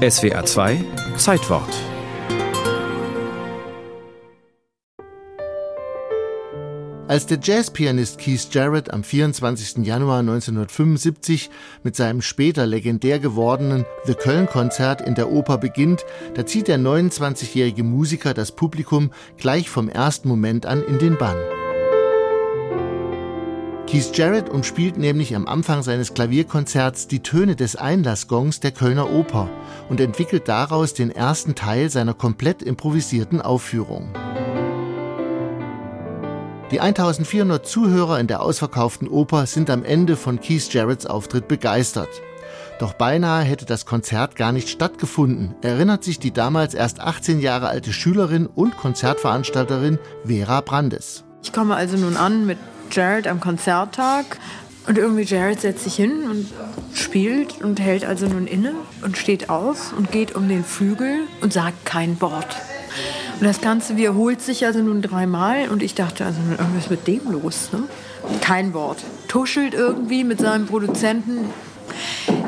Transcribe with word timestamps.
SWA 0.00 0.42
2 0.46 0.82
Zeitwort 1.18 1.68
Als 7.06 7.26
der 7.26 7.38
Jazzpianist 7.42 8.16
Keith 8.16 8.48
Jarrett 8.50 8.90
am 8.90 9.04
24. 9.04 9.84
Januar 9.84 10.20
1975 10.20 11.50
mit 11.82 11.96
seinem 11.96 12.22
später 12.22 12.64
legendär 12.64 13.18
gewordenen 13.18 13.84
The 14.06 14.14
Köln-Konzert 14.14 15.02
in 15.02 15.14
der 15.14 15.30
Oper 15.30 15.58
beginnt, 15.58 16.06
da 16.32 16.46
zieht 16.46 16.68
der 16.68 16.78
29-jährige 16.78 17.82
Musiker 17.84 18.32
das 18.32 18.52
Publikum 18.52 19.10
gleich 19.36 19.68
vom 19.68 19.90
ersten 19.90 20.28
Moment 20.28 20.64
an 20.64 20.82
in 20.82 20.98
den 20.98 21.18
Bann. 21.18 21.36
Keith 23.90 24.16
Jarrett 24.16 24.48
umspielt 24.48 24.98
nämlich 24.98 25.34
am 25.34 25.48
Anfang 25.48 25.82
seines 25.82 26.14
Klavierkonzerts 26.14 27.08
die 27.08 27.24
Töne 27.24 27.56
des 27.56 27.74
Einlassgongs 27.74 28.60
der 28.60 28.70
Kölner 28.70 29.10
Oper 29.10 29.50
und 29.88 29.98
entwickelt 29.98 30.46
daraus 30.46 30.94
den 30.94 31.10
ersten 31.10 31.56
Teil 31.56 31.90
seiner 31.90 32.14
komplett 32.14 32.62
improvisierten 32.62 33.40
Aufführung. 33.42 34.10
Die 36.70 36.78
1400 36.78 37.66
Zuhörer 37.66 38.20
in 38.20 38.28
der 38.28 38.42
ausverkauften 38.42 39.08
Oper 39.08 39.46
sind 39.46 39.68
am 39.70 39.82
Ende 39.82 40.16
von 40.16 40.40
Keith 40.40 40.72
Jarretts 40.72 41.06
Auftritt 41.06 41.48
begeistert. 41.48 42.10
Doch 42.78 42.92
beinahe 42.92 43.42
hätte 43.42 43.66
das 43.66 43.86
Konzert 43.86 44.36
gar 44.36 44.52
nicht 44.52 44.68
stattgefunden, 44.68 45.56
erinnert 45.62 46.04
sich 46.04 46.20
die 46.20 46.30
damals 46.30 46.74
erst 46.74 47.00
18 47.00 47.40
Jahre 47.40 47.66
alte 47.66 47.92
Schülerin 47.92 48.46
und 48.46 48.76
Konzertveranstalterin 48.76 49.98
Vera 50.24 50.60
Brandes. 50.60 51.24
Ich 51.42 51.52
komme 51.52 51.74
also 51.74 51.96
nun 51.96 52.16
an 52.16 52.46
mit 52.46 52.58
Jared 52.90 53.26
am 53.26 53.40
Konzerttag 53.40 54.38
und 54.86 54.98
irgendwie 54.98 55.22
Jared 55.22 55.60
setzt 55.60 55.84
sich 55.84 55.94
hin 55.94 56.24
und 56.28 56.52
spielt 56.94 57.62
und 57.62 57.80
hält 57.80 58.04
also 58.04 58.26
nun 58.26 58.46
inne 58.46 58.72
und 59.02 59.16
steht 59.16 59.50
auf 59.50 59.92
und 59.96 60.10
geht 60.10 60.34
um 60.34 60.48
den 60.48 60.64
Flügel 60.64 61.26
und 61.40 61.52
sagt 61.52 61.84
kein 61.84 62.20
Wort. 62.20 62.56
Und 63.38 63.46
das 63.46 63.60
Ganze 63.60 63.96
wiederholt 63.96 64.42
sich 64.42 64.66
also 64.66 64.80
nun 64.80 65.00
dreimal 65.00 65.68
und 65.68 65.82
ich 65.82 65.94
dachte, 65.94 66.24
also 66.24 66.38
irgendwas 66.50 66.90
mit 66.90 67.06
dem 67.06 67.30
los. 67.30 67.70
Ne? 67.72 67.84
Kein 68.40 68.74
Wort. 68.74 68.98
Tuschelt 69.28 69.74
irgendwie 69.74 70.24
mit 70.24 70.40
seinem 70.40 70.66
Produzenten 70.66 71.46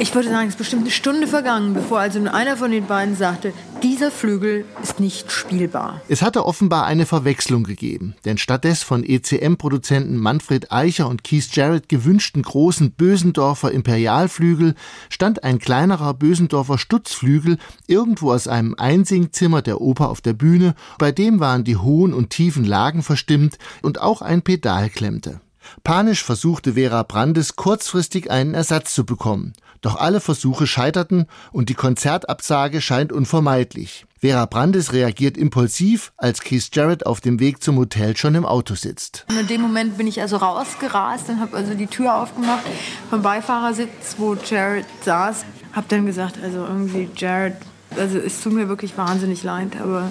ich 0.00 0.14
würde 0.14 0.28
sagen, 0.28 0.48
es 0.48 0.54
ist 0.54 0.58
bestimmt 0.58 0.82
eine 0.82 0.90
Stunde 0.90 1.26
vergangen, 1.26 1.74
bevor 1.74 1.98
also 1.98 2.20
einer 2.20 2.56
von 2.56 2.70
den 2.70 2.86
beiden 2.86 3.16
sagte, 3.16 3.52
dieser 3.82 4.10
Flügel 4.10 4.64
ist 4.82 5.00
nicht 5.00 5.32
spielbar. 5.32 6.00
Es 6.08 6.22
hatte 6.22 6.46
offenbar 6.46 6.86
eine 6.86 7.06
Verwechslung 7.06 7.64
gegeben, 7.64 8.14
denn 8.24 8.38
statt 8.38 8.64
des 8.64 8.82
von 8.82 9.04
ECM-Produzenten 9.04 10.16
Manfred 10.16 10.70
Eicher 10.70 11.08
und 11.08 11.24
Keith 11.24 11.48
Jarrett 11.52 11.88
gewünschten 11.88 12.42
großen 12.42 12.92
Bösendorfer 12.92 13.72
Imperialflügel 13.72 14.74
stand 15.08 15.42
ein 15.44 15.58
kleinerer 15.58 16.14
Bösendorfer 16.14 16.78
Stutzflügel 16.78 17.58
irgendwo 17.86 18.32
aus 18.32 18.46
einem 18.46 18.74
Einsingzimmer 18.76 19.62
der 19.62 19.80
Oper 19.80 20.10
auf 20.10 20.20
der 20.20 20.32
Bühne, 20.32 20.74
bei 20.98 21.12
dem 21.12 21.40
waren 21.40 21.64
die 21.64 21.76
hohen 21.76 22.14
und 22.14 22.30
tiefen 22.30 22.64
Lagen 22.64 23.02
verstimmt 23.02 23.58
und 23.82 24.00
auch 24.00 24.22
ein 24.22 24.42
Pedal 24.42 24.90
klemmte. 24.90 25.40
Panisch 25.84 26.22
versuchte 26.22 26.74
Vera 26.74 27.02
Brandes 27.02 27.56
kurzfristig 27.56 28.30
einen 28.30 28.54
Ersatz 28.54 28.94
zu 28.94 29.04
bekommen. 29.04 29.52
Doch 29.80 29.96
alle 29.96 30.20
Versuche 30.20 30.66
scheiterten 30.66 31.26
und 31.52 31.68
die 31.68 31.74
Konzertabsage 31.74 32.80
scheint 32.80 33.12
unvermeidlich. 33.12 34.06
Vera 34.20 34.46
Brandes 34.46 34.92
reagiert 34.92 35.36
impulsiv, 35.36 36.12
als 36.16 36.40
Keith 36.40 36.68
Jarrett 36.72 37.06
auf 37.06 37.20
dem 37.20 37.38
Weg 37.38 37.62
zum 37.62 37.76
Hotel 37.76 38.16
schon 38.16 38.34
im 38.34 38.44
Auto 38.44 38.74
sitzt. 38.74 39.24
Und 39.28 39.38
in 39.38 39.46
dem 39.46 39.60
Moment 39.60 39.96
bin 39.96 40.08
ich 40.08 40.20
also 40.20 40.38
rausgerast 40.38 41.28
und 41.28 41.40
habe 41.40 41.56
also 41.56 41.74
die 41.74 41.86
Tür 41.86 42.16
aufgemacht 42.16 42.64
vom 43.10 43.22
Beifahrersitz, 43.22 44.16
wo 44.18 44.34
Jarrett 44.34 44.86
saß. 45.04 45.44
Habe 45.72 45.86
dann 45.88 46.06
gesagt, 46.06 46.38
also 46.42 46.64
irgendwie 46.64 47.08
Jarrett, 47.16 47.58
also 47.96 48.18
es 48.18 48.40
tut 48.40 48.54
mir 48.54 48.68
wirklich 48.68 48.98
wahnsinnig 48.98 49.44
leid, 49.44 49.80
aber 49.80 50.10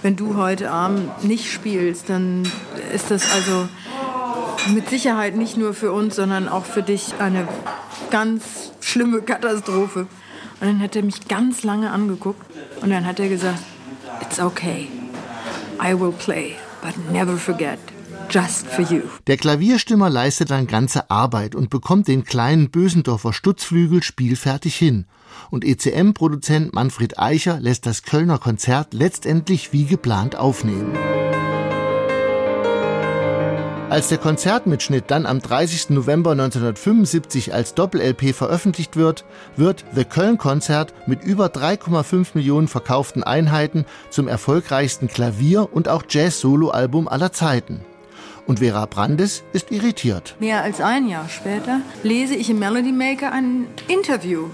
wenn 0.00 0.16
du 0.16 0.36
heute 0.36 0.70
Abend 0.70 1.24
nicht 1.24 1.52
spielst, 1.52 2.08
dann 2.08 2.50
ist 2.94 3.10
das 3.10 3.30
also 3.34 3.68
mit 4.68 4.88
Sicherheit 4.88 5.36
nicht 5.36 5.56
nur 5.56 5.74
für 5.74 5.92
uns, 5.92 6.16
sondern 6.16 6.48
auch 6.48 6.64
für 6.64 6.82
dich 6.82 7.14
eine 7.18 7.46
ganz 8.10 8.72
schlimme 8.80 9.22
Katastrophe. 9.22 10.06
Und 10.60 10.66
dann 10.66 10.80
hat 10.80 10.96
er 10.96 11.02
mich 11.02 11.28
ganz 11.28 11.62
lange 11.64 11.90
angeguckt 11.90 12.44
und 12.80 12.90
dann 12.90 13.06
hat 13.06 13.20
er 13.20 13.28
gesagt, 13.28 13.62
It's 14.20 14.38
okay. 14.38 14.88
I 15.82 15.98
will 15.98 16.12
play, 16.12 16.54
but 16.82 16.94
never 17.12 17.36
forget. 17.36 17.78
Just 18.30 18.66
for 18.68 18.84
you. 18.84 19.02
Der 19.26 19.36
Klavierstimmer 19.36 20.08
leistet 20.08 20.50
dann 20.50 20.66
ganze 20.66 21.10
Arbeit 21.10 21.54
und 21.54 21.68
bekommt 21.70 22.08
den 22.08 22.24
kleinen 22.24 22.70
Bösendorfer 22.70 23.32
Stutzflügel 23.32 24.02
spielfertig 24.02 24.76
hin. 24.76 25.04
Und 25.50 25.64
ECM-Produzent 25.64 26.72
Manfred 26.74 27.18
Eicher 27.18 27.60
lässt 27.60 27.86
das 27.86 28.02
Kölner 28.02 28.38
Konzert 28.38 28.94
letztendlich 28.94 29.72
wie 29.72 29.84
geplant 29.84 30.36
aufnehmen. 30.36 30.96
Als 33.90 34.08
der 34.08 34.18
Konzertmitschnitt 34.18 35.04
dann 35.08 35.26
am 35.26 35.40
30. 35.40 35.90
November 35.90 36.32
1975 36.32 37.52
als 37.52 37.74
Doppel-LP 37.74 38.34
veröffentlicht 38.34 38.96
wird, 38.96 39.24
wird 39.56 39.84
The 39.94 40.04
Köln 40.04 40.38
Konzert 40.38 40.94
mit 41.06 41.22
über 41.22 41.46
3,5 41.46 42.28
Millionen 42.34 42.66
verkauften 42.66 43.22
Einheiten 43.22 43.84
zum 44.10 44.26
erfolgreichsten 44.26 45.08
Klavier- 45.08 45.68
und 45.70 45.88
auch 45.88 46.02
Jazz-Solo-Album 46.08 47.08
aller 47.08 47.32
Zeiten. 47.32 47.84
Und 48.46 48.58
Vera 48.58 48.86
Brandes 48.86 49.44
ist 49.52 49.70
irritiert. 49.70 50.36
Mehr 50.40 50.62
als 50.62 50.80
ein 50.80 51.06
Jahr 51.08 51.28
später 51.28 51.80
lese 52.02 52.34
ich 52.34 52.50
im 52.50 52.58
Melody 52.58 52.92
Maker 52.92 53.32
ein 53.32 53.66
Interview 53.88 54.48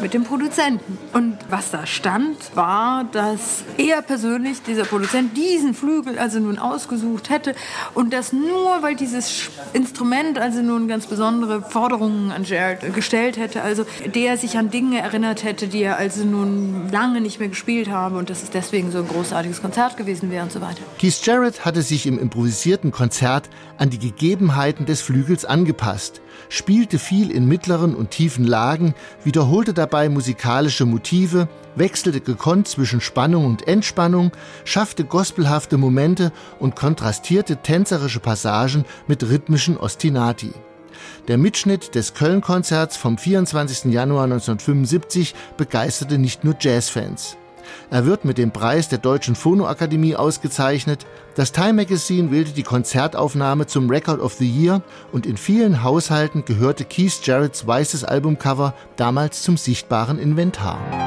mit 0.00 0.14
dem 0.14 0.24
Produzenten. 0.24 0.98
Und 1.12 1.38
was 1.48 1.70
da 1.70 1.86
stand, 1.86 2.36
war, 2.54 3.04
dass 3.04 3.64
er 3.78 4.02
persönlich, 4.02 4.62
dieser 4.62 4.84
Produzent, 4.84 5.36
diesen 5.36 5.74
Flügel 5.74 6.18
also 6.18 6.38
nun 6.38 6.58
ausgesucht 6.58 7.30
hätte 7.30 7.54
und 7.94 8.12
das 8.12 8.32
nur, 8.32 8.82
weil 8.82 8.96
dieses 8.96 9.48
Instrument 9.72 10.38
also 10.38 10.62
nun 10.62 10.88
ganz 10.88 11.06
besondere 11.06 11.62
Forderungen 11.62 12.32
an 12.32 12.44
Jared 12.44 12.94
gestellt 12.94 13.36
hätte, 13.36 13.62
also 13.62 13.84
der 14.14 14.36
sich 14.36 14.58
an 14.58 14.70
Dinge 14.70 15.00
erinnert 15.00 15.44
hätte, 15.44 15.68
die 15.68 15.82
er 15.82 15.96
also 15.96 16.24
nun 16.24 16.90
lange 16.90 17.20
nicht 17.20 17.38
mehr 17.38 17.48
gespielt 17.48 17.90
habe 17.90 18.18
und 18.18 18.30
dass 18.30 18.42
es 18.42 18.50
deswegen 18.50 18.90
so 18.90 18.98
ein 18.98 19.08
großartiges 19.08 19.62
Konzert 19.62 19.96
gewesen 19.96 20.30
wäre 20.30 20.44
und 20.44 20.52
so 20.52 20.60
weiter. 20.60 20.80
Keith 20.98 21.20
Jarrett 21.24 21.64
hatte 21.64 21.82
sich 21.82 22.06
im 22.06 22.18
improvisierten 22.18 22.90
Konzert 22.90 23.48
an 23.78 23.90
die 23.90 23.98
Gegebenheiten 23.98 24.86
des 24.86 25.02
Flügels 25.02 25.44
angepasst, 25.44 26.20
spielte 26.48 26.98
viel 26.98 27.30
in 27.30 27.46
mittleren 27.46 27.94
und 27.94 28.10
tiefen 28.10 28.44
Lagen, 28.44 28.94
wiederholte 29.24 29.74
dabei 29.86 30.08
musikalische 30.08 30.84
Motive, 30.84 31.46
wechselte 31.76 32.20
gekonnt 32.20 32.66
zwischen 32.66 33.00
Spannung 33.00 33.46
und 33.46 33.68
Entspannung, 33.68 34.32
schaffte 34.64 35.04
gospelhafte 35.04 35.76
Momente 35.76 36.32
und 36.58 36.74
kontrastierte 36.74 37.58
tänzerische 37.58 38.18
Passagen 38.18 38.84
mit 39.06 39.22
rhythmischen 39.22 39.76
Ostinati. 39.76 40.52
Der 41.28 41.38
Mitschnitt 41.38 41.94
des 41.94 42.14
Köln-Konzerts 42.14 42.96
vom 42.96 43.16
24. 43.16 43.92
Januar 43.92 44.24
1975 44.24 45.36
begeisterte 45.56 46.18
nicht 46.18 46.42
nur 46.42 46.56
Jazzfans. 46.58 47.36
Er 47.90 48.06
wird 48.06 48.24
mit 48.24 48.38
dem 48.38 48.50
Preis 48.50 48.88
der 48.88 48.98
Deutschen 48.98 49.34
Phonoakademie 49.34 50.16
ausgezeichnet. 50.16 51.06
Das 51.34 51.52
Time 51.52 51.74
Magazine 51.74 52.30
wählte 52.30 52.52
die 52.52 52.62
Konzertaufnahme 52.62 53.66
zum 53.66 53.90
Record 53.90 54.20
of 54.20 54.34
the 54.34 54.48
Year 54.48 54.82
und 55.12 55.26
in 55.26 55.36
vielen 55.36 55.82
Haushalten 55.82 56.44
gehörte 56.44 56.84
Keith 56.84 57.20
Jarretts 57.22 57.66
weißes 57.66 58.04
Albumcover 58.04 58.74
damals 58.96 59.42
zum 59.42 59.56
sichtbaren 59.56 60.18
Inventar. 60.18 61.05